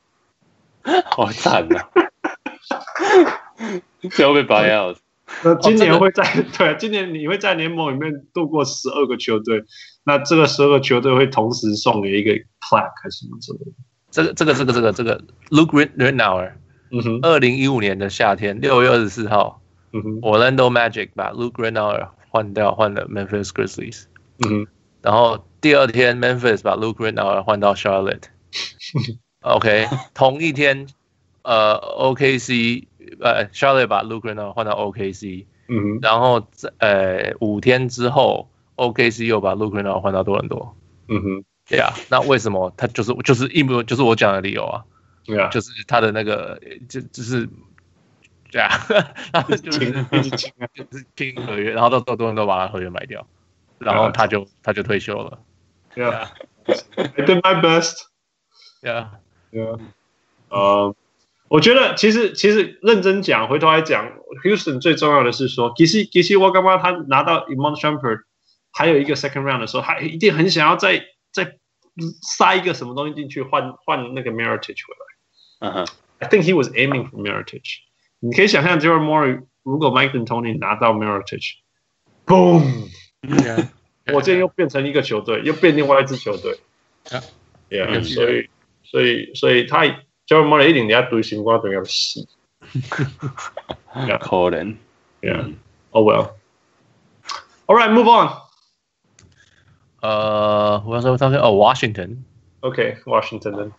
[1.06, 1.88] 好惨呐！
[4.12, 4.98] 最后被 buy out。
[5.44, 9.64] 那今年会在、哦、对，今年你会在联盟里面度过十二个球队，
[10.04, 13.72] 那这个十二个球队会同时送给一个 plaque 还是什么之类的？
[14.10, 16.58] 这个这个这个这个这个 Luke Ridnour 嗯哼，
[17.22, 24.04] 二零一五年的夏天，六月二十四号，嗯哼，Orlando Magic 把 Luke Ridnour 换掉，换了 Memphis Grizzlies，
[24.46, 24.68] 嗯哼，
[25.02, 30.88] 然后第二天 Memphis 把 Luke Ridnour 换到 Charlotte，OK，、同一天，
[31.44, 32.86] 呃，OKC，
[33.22, 40.76] 呃，Charlotte 把 Luke Ridnour 换到 OKC，嗯哼，然后在呃五天之后，OKC 又把 Luke Ridnour 换到多伦多，
[41.08, 44.84] 嗯哼，对啊，那为什么他就是就是一模就是我讲的理由啊？
[45.28, 47.48] 对啊，就是他的那个，就就是
[48.50, 48.70] 这样，
[49.34, 50.30] 然后就是就是
[51.18, 53.28] 签 合约，然后到到多人都把他合约买掉，
[53.78, 55.40] 然后他就他就退休了。
[55.96, 57.96] Yeah，I did my best。
[58.82, 59.80] Yeah，Yeah。
[60.50, 60.96] 呃，
[61.50, 64.14] 我觉得其实其实认真讲，回头来讲
[64.46, 68.22] ，Houston 最重要的是说，其实其实我刚刚他拿到 Iman Shumpert
[68.72, 71.58] 还有一个 second round 的时候，他一定很想要再再。
[72.22, 75.07] 塞一个什么东西进去换换那个 Meritage 回来。
[75.61, 75.87] 嗯哼，
[76.19, 77.63] I think he was aiming for Mirotic。
[78.21, 82.89] 你可以想象 Daryl Morey 如果 Mike D'Antoni 拿到 Mirotic，boom，
[84.07, 86.59] 火箭又变成一个球队，又变另外一支球队。
[87.71, 88.49] Yeah，所以
[88.85, 89.85] 所以所以他
[90.27, 92.27] Daryl Morey 一定要对新瓜队要死。
[92.89, 94.77] 可能，
[95.21, 98.39] Yeah，Oh well。All right, move on.
[100.01, 103.73] 呃，我要说他说哦，Washington。OK，Washington。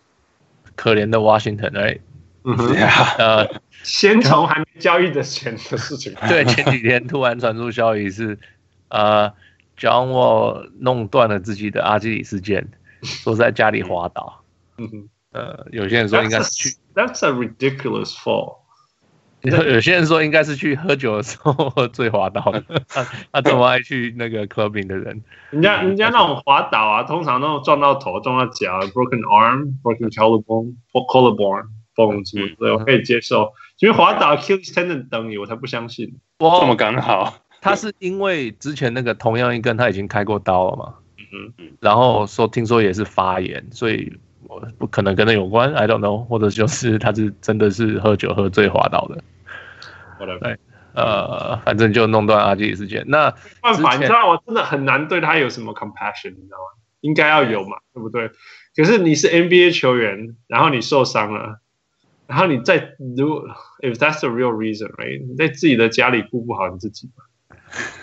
[0.79, 1.99] 可怜的 Washington，哎。
[2.45, 2.73] 嗯哼。
[3.17, 3.45] 呃，
[3.83, 6.15] 先从还没交易的钱的事情。
[6.29, 8.39] 对，前几天突然传出消息是，
[8.87, 9.29] 呃
[9.77, 12.63] ，John Wall 弄断了自己的阿基里斯腱，
[13.01, 14.41] 说在家里滑倒。
[14.77, 15.09] 嗯哼。
[15.33, 16.77] 呃，有些人说应该是去。
[16.95, 18.58] That's a ridiculous fall.
[19.41, 25.21] 有些人说应该是去喝酒的时候喝醉滑倒的，他 他这么爱去那个 clubbing 的人，
[25.51, 33.53] 人家人家那种滑倒啊，通常都撞到头、撞到脚，broken arm、broken collarbone、collarbone bones，对，我可以接受。
[33.79, 36.19] 因为滑倒 Achilles tendon 等你，我才不相信。
[36.39, 37.33] 哇，这么刚好？
[37.61, 40.95] 他是因为之前那个同样一根他已经开过刀了嘛？
[41.17, 44.11] 嗯嗯，然后说听说也是发炎，所以。
[44.49, 49.23] 我不可能跟那有关，I don't know，或者就是他是真的是喝酒喝醉滑倒的。
[50.41, 50.57] 对，
[50.95, 53.03] 呃，反正就弄断阿基里斯腱。
[53.05, 53.29] 那
[53.61, 56.81] 办法，你知道我真的很难对他有什么 compassion，你知道吗？
[57.01, 58.31] 应该要有嘛，对不对？
[58.75, 61.59] 可是你是 NBA 球员，然后你受伤了，
[62.25, 63.47] 然后你在如
[63.81, 65.25] if that's the real reason，right？
[65.25, 67.23] 你在自己的家里顾不好你自己吗？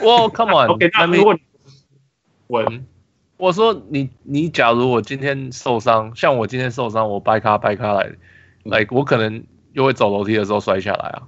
[0.06, 1.36] 哇，Come on，OK， 那如果
[2.46, 2.64] 我。
[3.36, 8.10] 我说你你假如我今天受伤，像我今天受伤，我掰卡掰卡来，
[8.64, 11.22] 来我可能又会走楼梯的时候摔下来啊，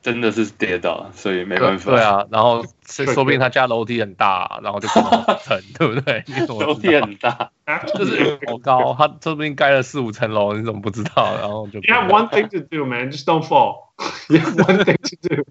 [0.00, 1.90] 真的是跌倒，所以没办法。
[1.90, 6.24] 对啊，然后 说不定他家楼梯很大，然后就疼，对不对？
[6.48, 7.50] 楼梯很大，
[7.94, 11.36] 就是好高，他说不定盖了四五层楼，你怎么不知道？
[11.40, 11.78] 然后就。
[11.80, 13.12] You have one thing to do, man.
[13.12, 13.92] Just don't fall.
[14.28, 15.44] You have one thing to do.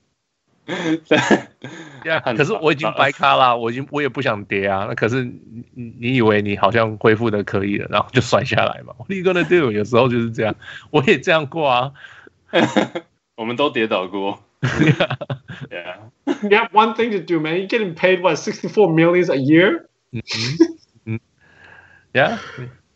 [2.04, 4.86] 对，呀，可是我已经白卡了，我已经我也不想跌啊。
[4.88, 9.72] 那可是你你以为你好像恢复的可以了，然后就摔下来嘛？What are you gonna do？
[9.72, 10.56] 有时候就是这样，
[10.92, 11.92] 我也这样过啊。
[13.36, 14.44] 我们都跌倒过。
[14.62, 15.98] Yeah.
[16.26, 17.56] You have one thing to do, man.
[17.56, 19.88] You're getting paid what sixty four millions a year?
[20.12, 20.22] 嗯
[21.06, 21.20] 嗯。
[22.14, 22.38] Yeah.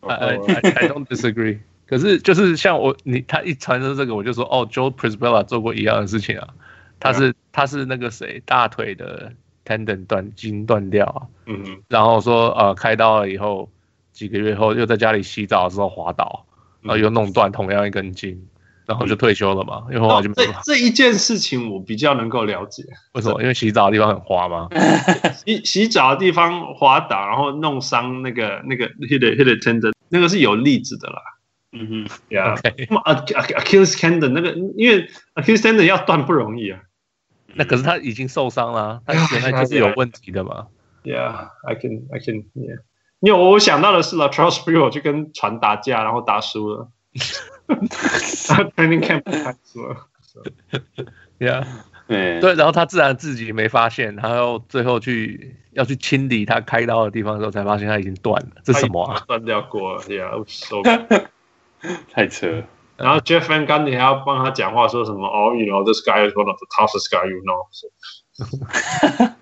[0.02, 1.60] I I don't disagree.
[1.88, 6.50] 可是就是像我你他一传出这个，我就说哦，Joe Prisbilla 做过一样的事情啊。
[7.00, 9.32] 他是他是那个谁，大腿的
[9.66, 13.70] tendon 断筋断掉啊，嗯嗯，然后说呃开刀了以后
[14.12, 16.46] 几个月后又在家里洗澡的时候滑倒，
[16.82, 18.48] 然后又弄断同样一根筋，
[18.86, 22.84] 然后就退休了嘛，因为后来就没这这一件事情我比较能够了解，
[23.14, 23.42] 为什么？
[23.42, 24.70] 因为洗澡的地方很滑吗？
[25.46, 31.22] 洗洗澡的地方滑倒，然后弄伤那个那个 hit hit the tendon，那个是有例子的啦。
[31.74, 36.80] 嗯哼，Yeah，Achilles tendon 那个因为 Achilles tendon 要断不容易啊。
[37.58, 40.68] 那可是他已经受伤了，他原来就是有问题的嘛。
[41.04, 42.80] Yeah, I can, I can, yeah.
[43.20, 46.90] 因为我想到的是了，Charles Brewer 去跟船打架，然后打输了。
[47.68, 50.08] Training camp 打输了。
[51.40, 51.66] Yeah，
[52.08, 58.50] 对，然后他自然自己没发现，然后最后去要去清理他开刀的地方的时候，才发现他已经断了。
[58.64, 59.24] 这是什么啊？
[59.28, 60.84] 断掉过了，Yeah，so
[62.14, 62.64] 太扯。
[62.98, 67.66] 然后 Jeff Van Gundy 还要帮他讲话，说什么哦，you know this guy is one of the toughest guy you know。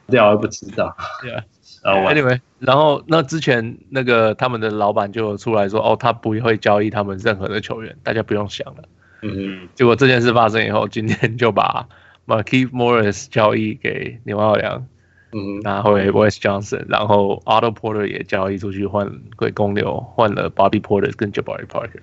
[0.08, 0.96] 这我不知道。
[1.24, 1.44] Yeah.
[1.84, 8.84] Anyway，然后那之前那个他们的老板就出来说，哦，他不会交易他们任何的球员，大家不用想了。
[9.22, 9.70] 嗯嗯。
[9.76, 11.88] 结果这件事发生以后，今天就把
[12.26, 14.88] Markieff Morris 交易给牛奥良，
[15.32, 22.02] 嗯，拿回 Wes Johnson，然后 Otto Porter 也交易出去换给公牛，换了 Bobby Porter 跟 Jabari Parker。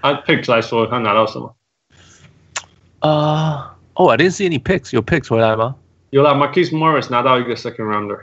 [0.00, 1.54] 按 picks 来说，他拿到什么？
[3.00, 5.76] 啊，哦，I didn't see any picks，有 picks 回来吗？
[6.10, 8.18] 有啦，Marquise Morris 拿到一个 second rounder。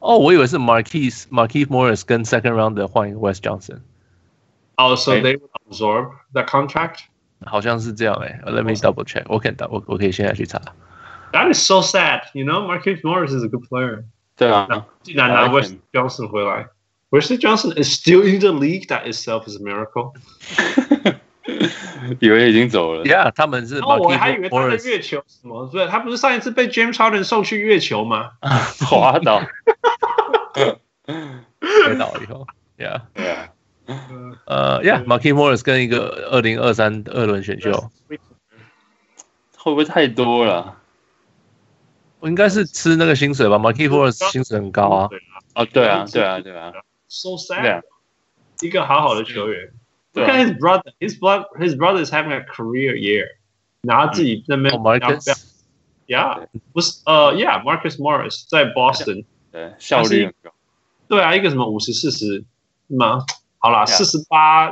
[0.00, 3.80] 哦，我以为是 Marquise Marquise Morris 跟 second rounder 换一个 Wes Johnson。
[4.76, 7.04] 哦，so they absorb that contract？
[7.44, 8.40] 好像是这样诶。
[8.44, 9.24] Let me double check。
[9.28, 10.60] 我可以我我可以现在去查。
[11.32, 12.22] That is so sad.
[12.34, 14.04] You know, Marquise Morris is a good player.
[14.36, 16.68] 对啊，既然拿 Wes Johnson 回来。
[17.16, 18.88] Wesley Johnson is still in the league.
[18.88, 20.12] That itself is a miracle.
[22.20, 23.04] 以为已经走了。
[23.04, 23.78] Yeah，他们是。
[23.78, 25.68] 哦，我还以为他在月球什么？
[25.72, 28.30] 对，他不是上一次被 James Harden 送去月球吗？
[28.86, 29.42] 滑倒。
[31.60, 32.46] 摔倒以后，
[32.78, 33.02] Yeah，
[34.46, 37.90] 呃，Yeah，Markieff Morris 跟一个二零二三二轮选秀，
[39.56, 40.76] 会不会太多了？
[42.20, 43.58] 我应该是吃那个薪水吧。
[43.58, 45.08] Markieff Morris 薪水很高啊。
[45.54, 46.72] 哦，对啊，对啊，对啊。
[47.08, 47.82] So sad.
[48.60, 49.72] 一个好好的球员。
[50.14, 53.36] Look at his brother, his brother, his brother is having a career year。
[53.82, 60.52] 然后自己那边，Marcus，Yeah，不是呃，Yeah，Marcus Morris 在 Boston，对，效率很高。
[61.08, 62.44] 对啊，一个什么五十四十
[62.86, 63.24] 嘛，
[63.58, 64.70] 好啦，四十八，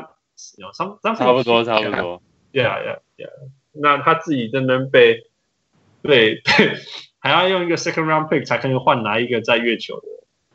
[0.59, 2.23] 有差差不多差不多。
[2.53, 3.31] Yeah，Yeah，Yeah。
[3.73, 5.27] 那他自己在那边被
[6.03, 6.77] 被被，
[7.19, 10.07] 还要用一个 second round pick 才可以换来一个在月球的。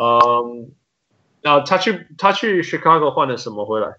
[0.00, 0.70] 嗯，
[1.42, 3.96] 然后他去他去 Chicago 换了什么回来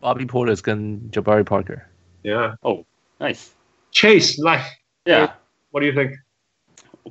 [0.00, 1.82] ？Bobby Portis 跟 Jabari Parker。
[2.22, 2.56] Yeah.
[2.62, 2.86] Oh,
[3.18, 3.48] nice.
[3.92, 4.64] Chase, like,
[5.04, 5.32] yeah.
[5.70, 6.12] What do you think?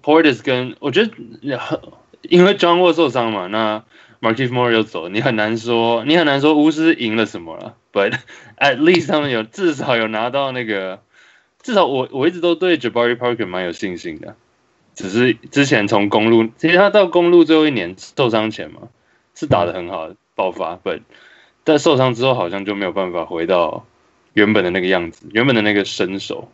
[0.01, 1.11] Portis 跟我觉得，
[2.23, 3.85] 因为 John Wall 受伤嘛，那
[4.19, 7.77] Markieff Morris 又走，你很难说，你很难说巫师赢了什么了。
[7.91, 8.17] But
[8.57, 11.03] at least 他们有至少有拿到那个，
[11.61, 14.35] 至少我我一直都对 Jabari Parker 蛮有信心的，
[14.95, 18.89] 只是之前从公路，其实他到公路最后一年受伤前嘛，
[19.35, 21.01] 是打得很好的爆发，But
[21.63, 23.85] 但受伤之后好像就没有办法回到
[24.33, 26.51] 原本的那个样子，原本的那个身手。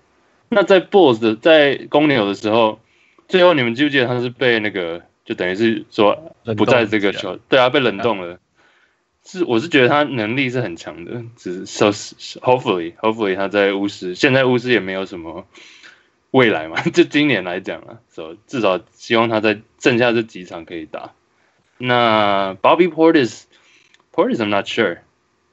[0.50, 2.80] 那在 BOSS 的在公牛的时候，
[3.28, 8.40] 最后你们记不记得他是被那个就等于是说不在这个球，对啊，被冷冻了。
[9.24, 11.92] 是，我是觉得他能力是很强的，只是 so
[12.40, 15.46] hopefully hopefully 他在巫师，现在巫师也没有什么
[16.32, 21.14] 未来嘛， 就今年来讲啊，so 至少希望他在剩下这几场可以打。
[21.78, 23.44] 那 Bobby Portis
[24.14, 25.00] Portis I'm not sure，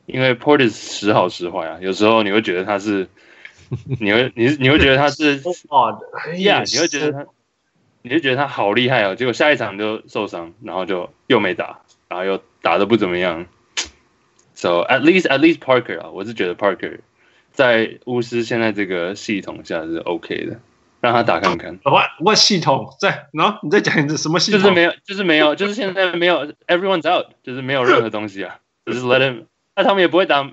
[0.07, 3.09] 因为 Portis 时好时坏啊，有时候你会觉得他是，
[4.01, 5.41] 你会你你会觉得他是
[6.35, 7.27] yeah 你会觉得他，
[8.03, 13.47] 你会觉得他好厉害哦，结果下一场就受伤，然后就又没打，然后又打的不怎么样。
[14.55, 16.99] So at least at least Parker 啊，我是觉得 Parker
[17.57, 20.61] 在巫师现在这个系统下是 OK 的，
[21.01, 21.77] 让他打看看。
[21.83, 23.27] What what 系统在？
[23.33, 24.61] 然后你再讲一次什么系统？
[24.61, 29.47] 就是没有，就是没有，就是现在没有，everyone's out，就是没有任何东西啊， 就是 let him。
[29.75, 30.49] 那他们也不会打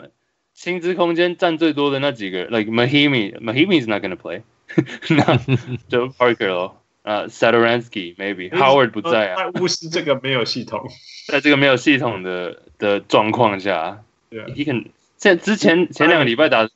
[0.53, 4.41] 薪资空间占最多的那几个，like Mahinmi，Mahinmi is not gonna play，
[5.09, 5.37] 那
[5.87, 6.79] 就 Parker 咯。
[7.03, 9.49] 啊 Satoransky maybe Howard 不在啊。
[9.59, 10.87] 巫师这个没有系统，
[11.27, 14.85] 在这个没有系统的的状况下，对啊，你看，
[15.17, 16.69] 现之前前两个礼拜打，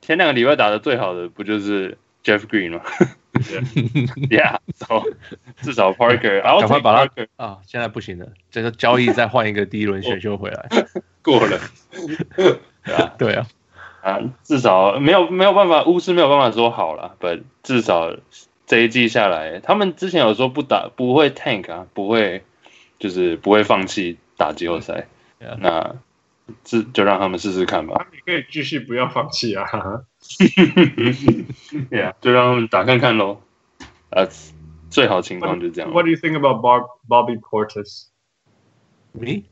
[0.00, 2.82] 前两个礼拜打的最好的不就是 Jeff Green 吗
[3.32, 4.58] ？Yeah，
[5.60, 10.68] 至少 Parker，赶快把他啊，现在不行了，这个交易再换一个第一轮选秀回来，
[11.22, 11.58] 过了，
[12.36, 13.46] 对啊，对啊，
[14.02, 18.16] 啊，至少没有没有办法，巫师没有办法说好了，But 至少。
[18.70, 22.44] 这一季下来，他们之前有说不打不会 tank 啊，不会
[22.98, 25.06] 就是不会放弃打季后赛。
[25.40, 25.56] Yeah.
[25.58, 25.96] 那
[26.64, 28.06] 这就让他们试试看吧。
[28.12, 29.66] 你可以继续不要放弃啊。
[31.90, 33.40] 对啊，就让他们打看看喽。
[34.10, 34.26] 呃，
[34.90, 35.90] 最好情况就这样。
[35.90, 38.06] What do you think about Bob Bobby Portis?
[39.12, 39.44] Me?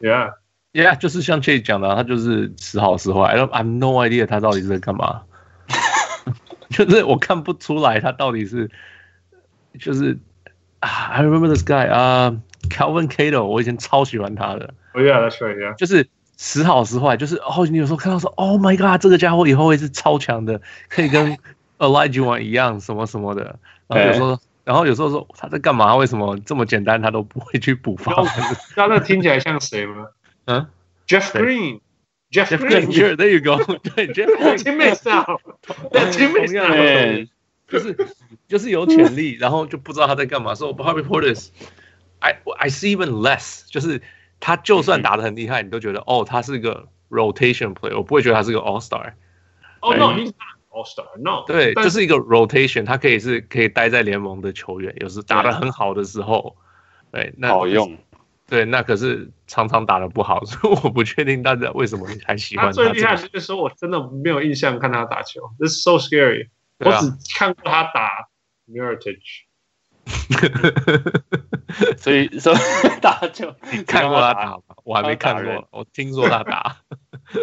[0.00, 0.34] Yeah,
[0.72, 3.22] yeah，就是像 Chase 讲的，他就是时好时坏。
[3.28, 5.22] I don't, I have no idea 他到底是在干嘛。
[6.70, 8.68] 就是我看不出来他到底是，
[9.78, 10.18] 就是
[10.80, 14.74] 啊，I remember this guy 啊、uh,，Calvin Cato，我以前超喜欢他的。
[14.92, 15.74] Oh yeah, that's right, yeah.
[15.76, 16.08] 就是
[16.44, 21.38] 时好时坏，就是哦，你有时候看到说，Oh my god，这个家伙以后会是超强的，可以跟
[21.78, 23.58] Olajuwon 一样什么什么的。
[23.88, 25.96] 然后有时候，然后有时候说他在干嘛？
[25.96, 28.12] 为什么这么简单他都不会去补发？
[28.76, 30.08] 那那听起来像谁吗？
[30.44, 30.66] 嗯
[31.08, 31.80] ，Jeff Green。
[32.30, 33.62] Jeff Green，There you go。
[33.94, 37.26] 对，Jeff，teammates now，teammates now，
[37.68, 37.96] 就是
[38.48, 40.54] 就是有潜力，然后就不知道他在干嘛。
[40.54, 44.02] So Bobby Portis，I I see even less，就是
[44.44, 49.14] 他就算打得很厉害，你都觉得哦，他是个 rotation player，我不会觉得他是个 All Star。
[49.80, 50.34] Oh no，he's not
[50.68, 51.44] All Star，no。
[51.46, 56.54] 对，这是一个 rotation，他可以是可以待在联盟的球员，有时打得很好的时候，
[57.10, 57.96] 对，那好用。
[58.46, 62.70] 对，那可是常常打得不好， 所以我不确定大家为什么还喜欢他。
[62.70, 66.48] 他最厉害的时候，我真的没有印象看他打球，This is so scary。
[66.80, 68.28] 我只看过他打
[68.68, 69.20] Mirotic。
[71.96, 72.54] 所以说
[73.00, 74.62] 打球，你看过他打吗？
[74.84, 76.76] 我还没看过，我听说他打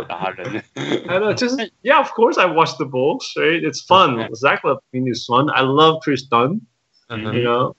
[0.08, 0.63] 打人。
[0.76, 3.34] I know，就是 Yeah，of course I watched the Bulls.
[3.36, 3.62] Right?
[3.62, 4.34] It's fun.
[4.36, 5.50] Zach Levine is fun.
[5.50, 6.62] I love Chris Dunn.
[7.10, 7.76] You know，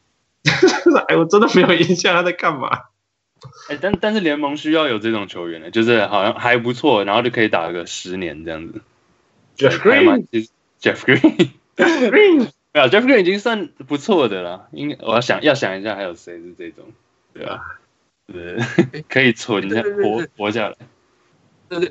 [1.08, 2.68] 哎，我真的没有印象他在干嘛。
[3.68, 8.82] 哎，但但是联盟需要有这种球员呢，就是好像还不错，然后就可以打个十年这样子。
[9.56, 14.68] Jeff Green，Jeff Green，Jeff Green，没有，Jeff Green 已经算不错的了。
[14.72, 16.84] 应该我要想要想一下，还有谁是这种？
[17.34, 17.60] 对啊，
[18.26, 20.76] 对，可以存下活活下来。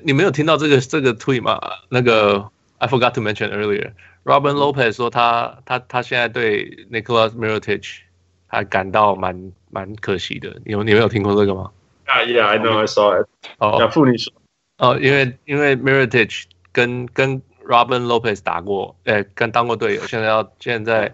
[0.03, 1.59] 你没有听到这个这个 tweet 吗？
[1.89, 7.99] 那个 I forgot to mention earlier，Robin Lopez 说他他他现在对 Nicholas Mirotic
[8.47, 10.61] 还感到蛮蛮可惜的。
[10.65, 11.71] 你有你没有听过这个吗？
[12.05, 13.27] 啊、uh,，Yeah，I know, I saw it。
[13.59, 14.33] 哦，要付你说。
[14.77, 21.13] 哦，因为因为 Mirotic 跟跟 Robin Lopez 打过，呃，跟当过队友，现在要现在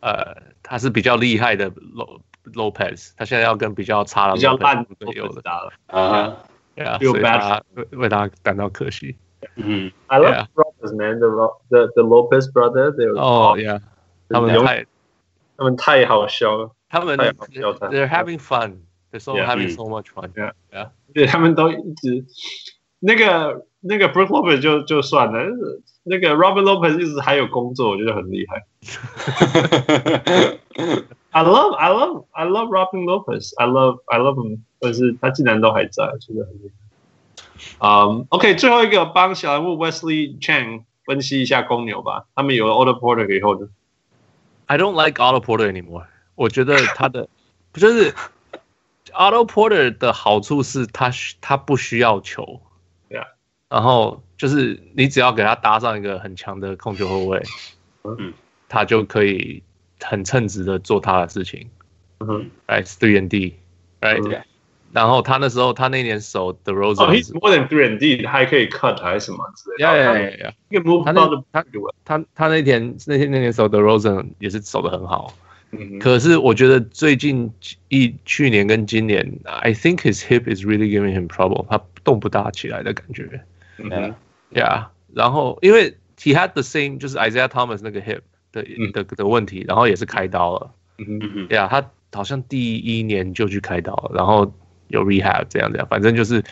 [0.00, 2.20] 呃，他是比较厉害的 Lo
[2.54, 6.36] Lopez，他现在要跟比较差的比较烂的队友的打了啊。
[6.74, 9.16] Yeah, 所以他为他感到可惜。
[9.56, 11.18] 嗯，I love brothers, man.
[11.18, 11.28] The
[11.68, 13.80] the the Lopez brother, they oh yeah，
[14.30, 14.86] 他们太
[15.58, 16.70] 他们太好笑了。
[16.88, 18.78] 他们 they're having fun.
[19.10, 20.32] They're so having so much fun.
[20.34, 20.88] Yeah, yeah.
[21.12, 22.24] 对，他们都一直
[23.00, 25.44] 那个那个 Brook Lopez 就就算了，
[26.04, 28.64] 那个 Robin Lopez 一直还有工作，我觉得很厉害。
[31.30, 33.52] I love I love I love Robin Lopez.
[33.56, 34.60] I love I love him.
[34.78, 36.74] 但是他竟然都还在，觉得很厉害。
[37.80, 42.26] 嗯，OK，最后一个帮小人物 Wesley Chang 分析一下公牛吧。
[42.34, 43.68] 他们有了 Otto Porter 以后呢
[44.66, 46.04] ？I don't like Otto Porter anymore。
[46.34, 47.28] 我觉得他的
[47.72, 48.14] 不就是
[49.12, 52.60] Otto Porter 的好处是他他不需要球。
[53.72, 57.42] 然后就是你只要给他搭上一个很强的控球后卫，
[58.04, 58.34] 嗯，
[58.68, 59.62] 他就可以
[59.98, 61.70] 很称职的做他的事情。
[62.20, 64.42] 嗯哼，来 three and D，right。
[64.92, 69.86] 然后他那时候，他那年守 DeRozan，哦，he's more than three and D，他还可以 cut 还是什么之类的。
[69.86, 71.04] Yeah yeah yeah yeah。
[71.04, 71.64] 他那他
[72.04, 75.32] 他他那天那天那年守 The Rosen 也是守的很好。
[75.70, 75.98] 嗯。
[75.98, 77.50] 可是我觉得最近
[77.88, 83.42] 一去年跟今年，I think his hip is really giving him trouble，他动不大起来的感觉。
[83.78, 84.14] 嗯。
[84.52, 88.20] Yeah，然后因为 he had the same 就是 Isaiah Thomas 那个 hip
[88.52, 90.70] 的的的问题，然后也是开刀了。
[90.98, 91.48] 嗯嗯。
[91.48, 94.52] Yeah，他好像第一年就去开刀了，然后。
[94.88, 96.44] 有 rehab 这样这样，反正就是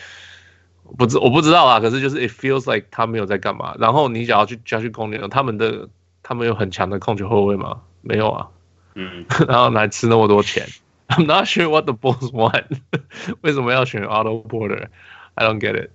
[0.97, 1.79] 不知我不知道啊。
[1.79, 3.75] 可是就是 it feels like 他没有在干嘛。
[3.77, 5.87] 然后你想要去要去公牛，他们的
[6.23, 7.83] 他们有很强的控球后卫吗？
[8.01, 8.47] 没有啊。
[8.95, 9.23] 嗯。
[9.47, 10.67] 然后来吃那么多钱
[11.09, 12.65] ，I'm not sure what the Bulls want。
[13.41, 15.91] 为什么要选 Otto Porter？I don't get it。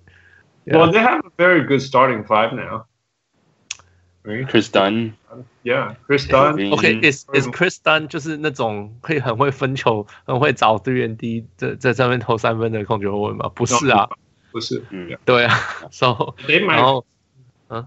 [0.66, 2.86] Well, they have a very good starting five now.
[4.48, 5.14] Chris Dunn,
[5.64, 6.54] yeah, Chris Dunn.
[6.74, 13.50] Okay, is is Chris Dunn 就是那种会很会分球、很会找队员低在在上面投三分的控球后卫吗？
[13.52, 14.08] 不是啊，
[14.52, 15.52] 不是，嗯，对啊，
[15.90, 17.04] So，然后，
[17.68, 17.84] 嗯，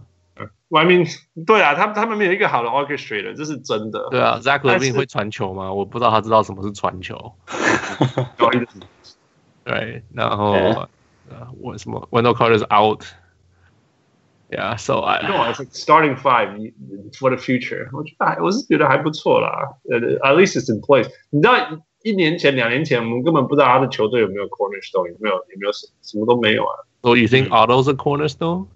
[0.71, 1.09] I mean，
[1.45, 4.09] 对啊，他他们没有一个好的 orchestrator，这是真的。
[4.11, 5.71] 对啊，Zach LaVine 会传球吗？
[5.71, 7.33] 我不知道他知道什么是传球。
[9.63, 10.53] 对，然后
[11.29, 16.49] 呃，我什么 Wendell Carter's out。Yeah, so I no, it's like starting five
[17.17, 17.89] for the future.
[17.91, 19.49] 我觉得我是觉得还不错啦。
[19.89, 21.09] 呃，at least it's in place。
[21.31, 21.55] 你知道
[22.03, 26.85] 一年前、两年前，我们根本不知道他的球队有没有 cornerstone，有没有有没有什什么都没有啊。
[27.01, 28.67] So you think Otto's a cornerstone?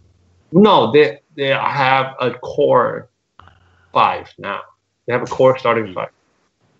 [0.50, 3.10] No, they they have a core
[3.94, 4.62] five now.
[5.06, 6.10] They have a core starting five.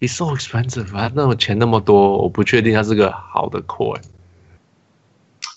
[0.02, 4.02] He's so expensive 啊，那么钱那么多，我不确定他是个好的 core。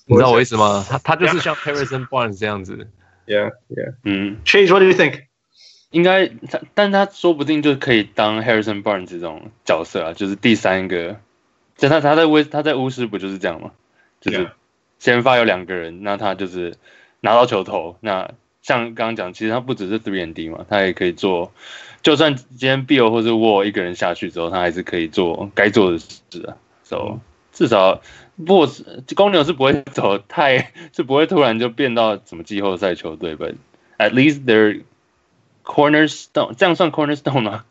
[0.08, 0.86] 你知道我意思吗？
[0.90, 2.88] 他他就是像 Harrison Barnes 这样子。
[3.28, 3.94] Yeah, yeah.
[4.04, 4.70] 嗯，Change.
[4.72, 5.24] What do you think?
[5.92, 11.18] 应该他，但他说不定就可以当 Harrison Barnes 这种角色啊，就是第三个。
[11.78, 13.72] 就他他在威他在巫师不就是这样吗？
[14.20, 14.50] 就是
[14.98, 16.74] 先发有两个人，那他就是
[17.20, 17.98] 拿到球投。
[18.00, 18.32] 那
[18.64, 21.54] 像刚刚讲，其实他不只是 three and D 嘛，他也可以做。
[22.02, 26.18] 就算今天 Bill 或者 Wall 一个人下去之后，他还是可以做该做的事
[26.48, 26.58] 啊。
[26.84, 27.20] So
[27.58, 28.02] 至少。
[28.46, 28.84] ，boss，
[29.16, 33.56] 公牛是不会走太，是不会突然就变到什么季后赛球队，but
[33.98, 34.84] at least they're
[35.64, 37.64] cornerstone，这样算 cornerstone 吗？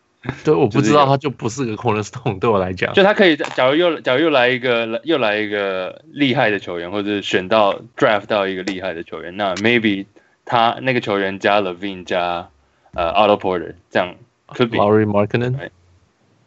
[0.42, 10.06] 对，我不知道，他就不是个 cornerstone，对我来讲，就他可以，假如又，假如又来一个，又来一个厉害的球员，或者选到 draft 到一个厉害的球员，那 maybe
[10.44, 12.48] 他那个球员加 Levine 加
[12.92, 14.16] 呃 Otto Porter，这样
[14.48, 15.70] could be Lauri Markkanen。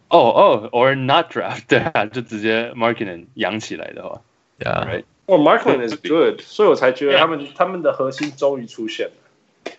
[0.09, 4.20] 哦哦，or not draft，对啊，就直接 Markkanen 养起来的话，
[4.61, 9.72] Yeah，right，哦，Markkanen is good，所以我才觉得他们他们的核心终于出现了，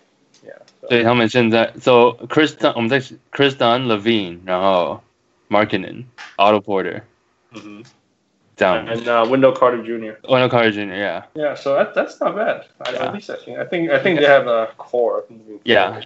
[0.45, 2.99] Yeah，所以他们现在，So Chris Dunn，我们在
[3.31, 5.01] Chris Dunn LaVine，然后
[5.49, 7.03] Markkanen，Otto Porter，
[7.51, 7.85] 嗯哼，
[8.57, 13.99] 这样，and Wendell Carter Jr.，Wendell Carter Jr.，Yeah，Yeah，so that that's not bad，at least I think I think I
[13.99, 16.03] think they have a core，Yeah，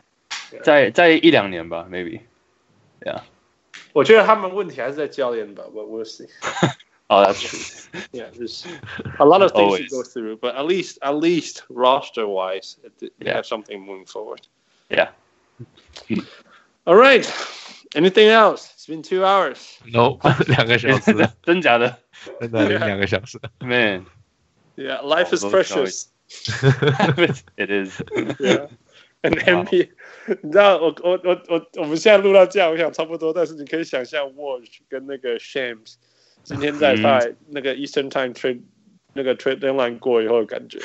[0.62, 3.22] 在在一两年吧，maybe，Yeah。
[3.94, 6.28] 我觉得他们问题还是在教练吧，我我 see。
[7.12, 8.02] Oh, that's true.
[8.12, 8.68] yeah, there's
[9.18, 9.90] a lot of things Always.
[9.90, 13.34] to go through, but at least at least roster wise, we yeah.
[13.34, 14.48] have something moving forward.
[14.90, 15.10] Yeah.
[16.86, 17.26] All right.
[17.96, 18.72] Anything else?
[18.76, 19.80] It's been two hours.
[19.92, 21.30] No, 两个小时。
[21.42, 21.98] 真假的？
[22.40, 23.40] 真的两个小时。
[23.60, 24.06] Man.
[24.78, 26.10] Yeah, life is precious.
[27.58, 28.00] it is.
[28.40, 28.68] Yeah.
[29.25, 29.89] And NBA，
[30.43, 35.95] 你知道我我我我我们现在录到这样，我想差不多，但是你可以想象 Watch 跟那个 Shams
[36.43, 38.61] 今天在在那个 Eastern Time trade
[39.15, 40.79] 那个 trade deadline 过以后的感觉，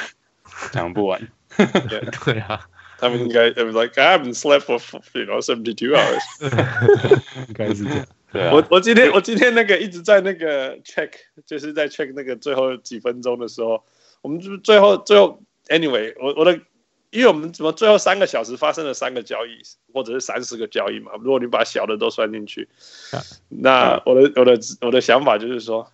[0.72, 1.28] 讲不完。
[1.58, 2.62] 对对啊，
[2.98, 4.80] 他们应该 it was like I haven't slept for
[5.20, 6.24] you know seventy two hours。
[7.50, 8.08] 应该是这样。
[8.32, 11.10] 对啊我我今天我今天那个一直在那个 check，
[11.46, 13.84] 就是在 check 那个最后几分钟的时候，
[14.22, 16.58] 我们就最后最后 anyway，我我的。
[17.12, 19.62] 因为我们怎么最后三个小时发生了三个交易，
[19.93, 21.12] 或者是三十个交易嘛？
[21.22, 22.70] 如果你把小的都算进去，
[23.47, 25.91] 那我的我的我的想法就是说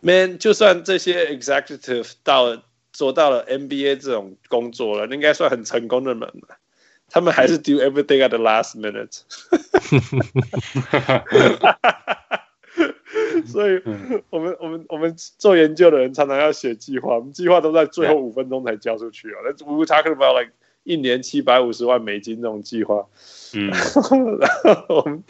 [0.00, 6.58] ，Man，就算这些 executive 到了做到了 NBA 这种工作了，应该算很成功的人了，
[7.08, 9.20] 他们还是 do everything at the last minute。
[13.46, 13.82] 所以
[14.30, 19.36] 我们我们我们做研究的人常常要写计划，我们计划都在最后五分钟才交出去啊。
[19.44, 20.52] 那 we were talking about like
[20.84, 23.06] 一年七百五十万美金这种计划，
[23.54, 23.68] 嗯，
[24.40, 24.50] 然
[24.88, 25.22] 后我们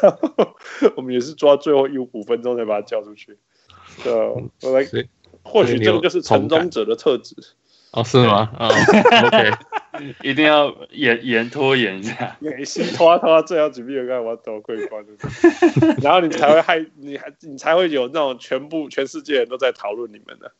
[0.00, 0.56] 后
[0.96, 3.38] 我们也是抓最后一五分钟才把它交出去。
[4.04, 4.86] 对，我来，
[5.42, 7.34] 或许这个就是成功者的特质。
[7.92, 8.50] 哦，是吗？
[8.58, 8.74] 啊、哦、
[9.26, 9.50] ，OK，
[10.22, 15.16] 一定要延延拖延一下，演戏拖拖最后准备有个我都可以关注，
[16.02, 20.52] 然后你才会害你还你才会有那种全部全世界人都在讨论你们的。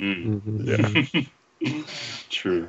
[0.00, 1.26] 嗯嗯，
[2.30, 2.66] True。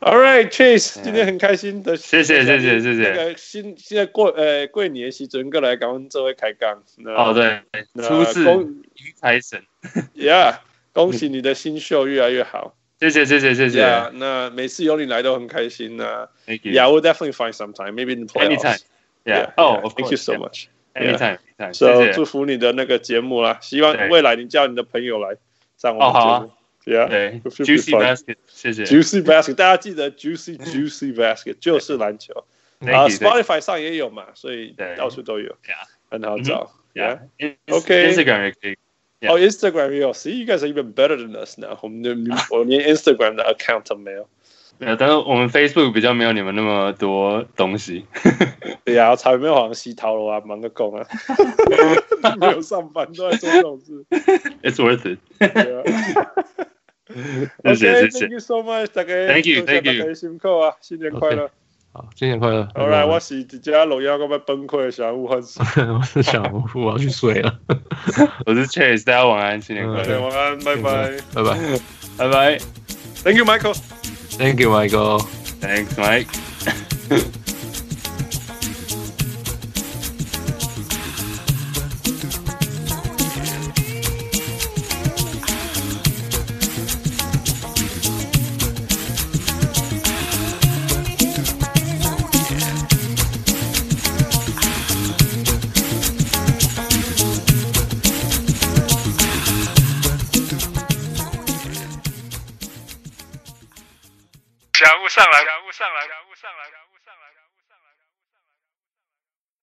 [0.00, 3.10] All right, Chase，今天很开心的，谢谢谢谢谢谢。
[3.10, 6.82] 那个新现在过呃过年时阵过来跟这位开杠。
[7.16, 7.62] 哦对，
[8.02, 8.82] 初次迎
[9.14, 9.62] 财神。
[10.16, 10.56] Yeah，
[10.92, 12.74] 恭喜你的新秀越来越好。
[13.10, 13.84] 谢谢谢谢谢谢。
[13.84, 16.28] Yeah, 那每次有你来都很开心呢。
[16.46, 16.72] Thank you.
[16.72, 18.64] Yeah, we'll definitely find some time, maybe in the playoffs.
[18.64, 18.78] Anytime.
[19.24, 19.52] Yeah.
[19.56, 20.68] Oh, thank you so much.
[20.94, 21.38] Anytime.
[21.72, 25.36] So 祝福你的那个节目啦，希望未来你叫你的朋友来
[25.76, 26.52] 上我们节目。
[26.84, 27.40] Yeah.
[27.42, 28.84] Juicy Basket，谢谢。
[28.84, 32.44] Juicy Basket，大家记得 Juicy Juicy Basket 就是篮球。
[32.80, 35.48] 啊，Spotify 上也有嘛，所以到处都有。
[35.64, 35.86] Yeah.
[36.10, 36.72] 很好找。
[36.94, 37.20] Yeah.
[37.66, 38.12] Okay.
[38.12, 38.76] Instagram 也可以。
[39.21, 41.77] 哦、oh,，Instagram 也有，See you guys are even better than us now。
[41.81, 42.15] 我们的
[42.51, 44.27] 我连 Instagram 的 account 都没有。
[44.79, 48.05] 没有，但是我们 Facebook 比较没有你们那么多东西。
[48.85, 51.03] 对呀、啊，才没有好像洗头了啊，忙个工啊，
[52.39, 54.05] 没有上班都在做这种事。
[54.61, 55.17] It's worth it。
[57.63, 58.19] 谢谢谢谢。
[58.19, 59.15] Thank you so much，大家。
[59.25, 60.13] Thank you，Thank you。
[60.13, 61.49] 辛苦啊，新年快乐。
[61.94, 62.66] 好，新年快乐。
[62.74, 65.60] 好啦，我是直接录音，我要崩溃，小吴还是？
[65.92, 67.58] 我是小吴，我要去睡了。
[68.46, 71.58] 我是 Chase，大家晚安，新年快乐，晚安，拜拜，拜拜，
[72.16, 72.58] 拜拜。
[73.22, 73.74] Thank you, Michael.
[74.38, 75.20] Thank you, Michael.
[75.60, 77.41] Thanks, Mike.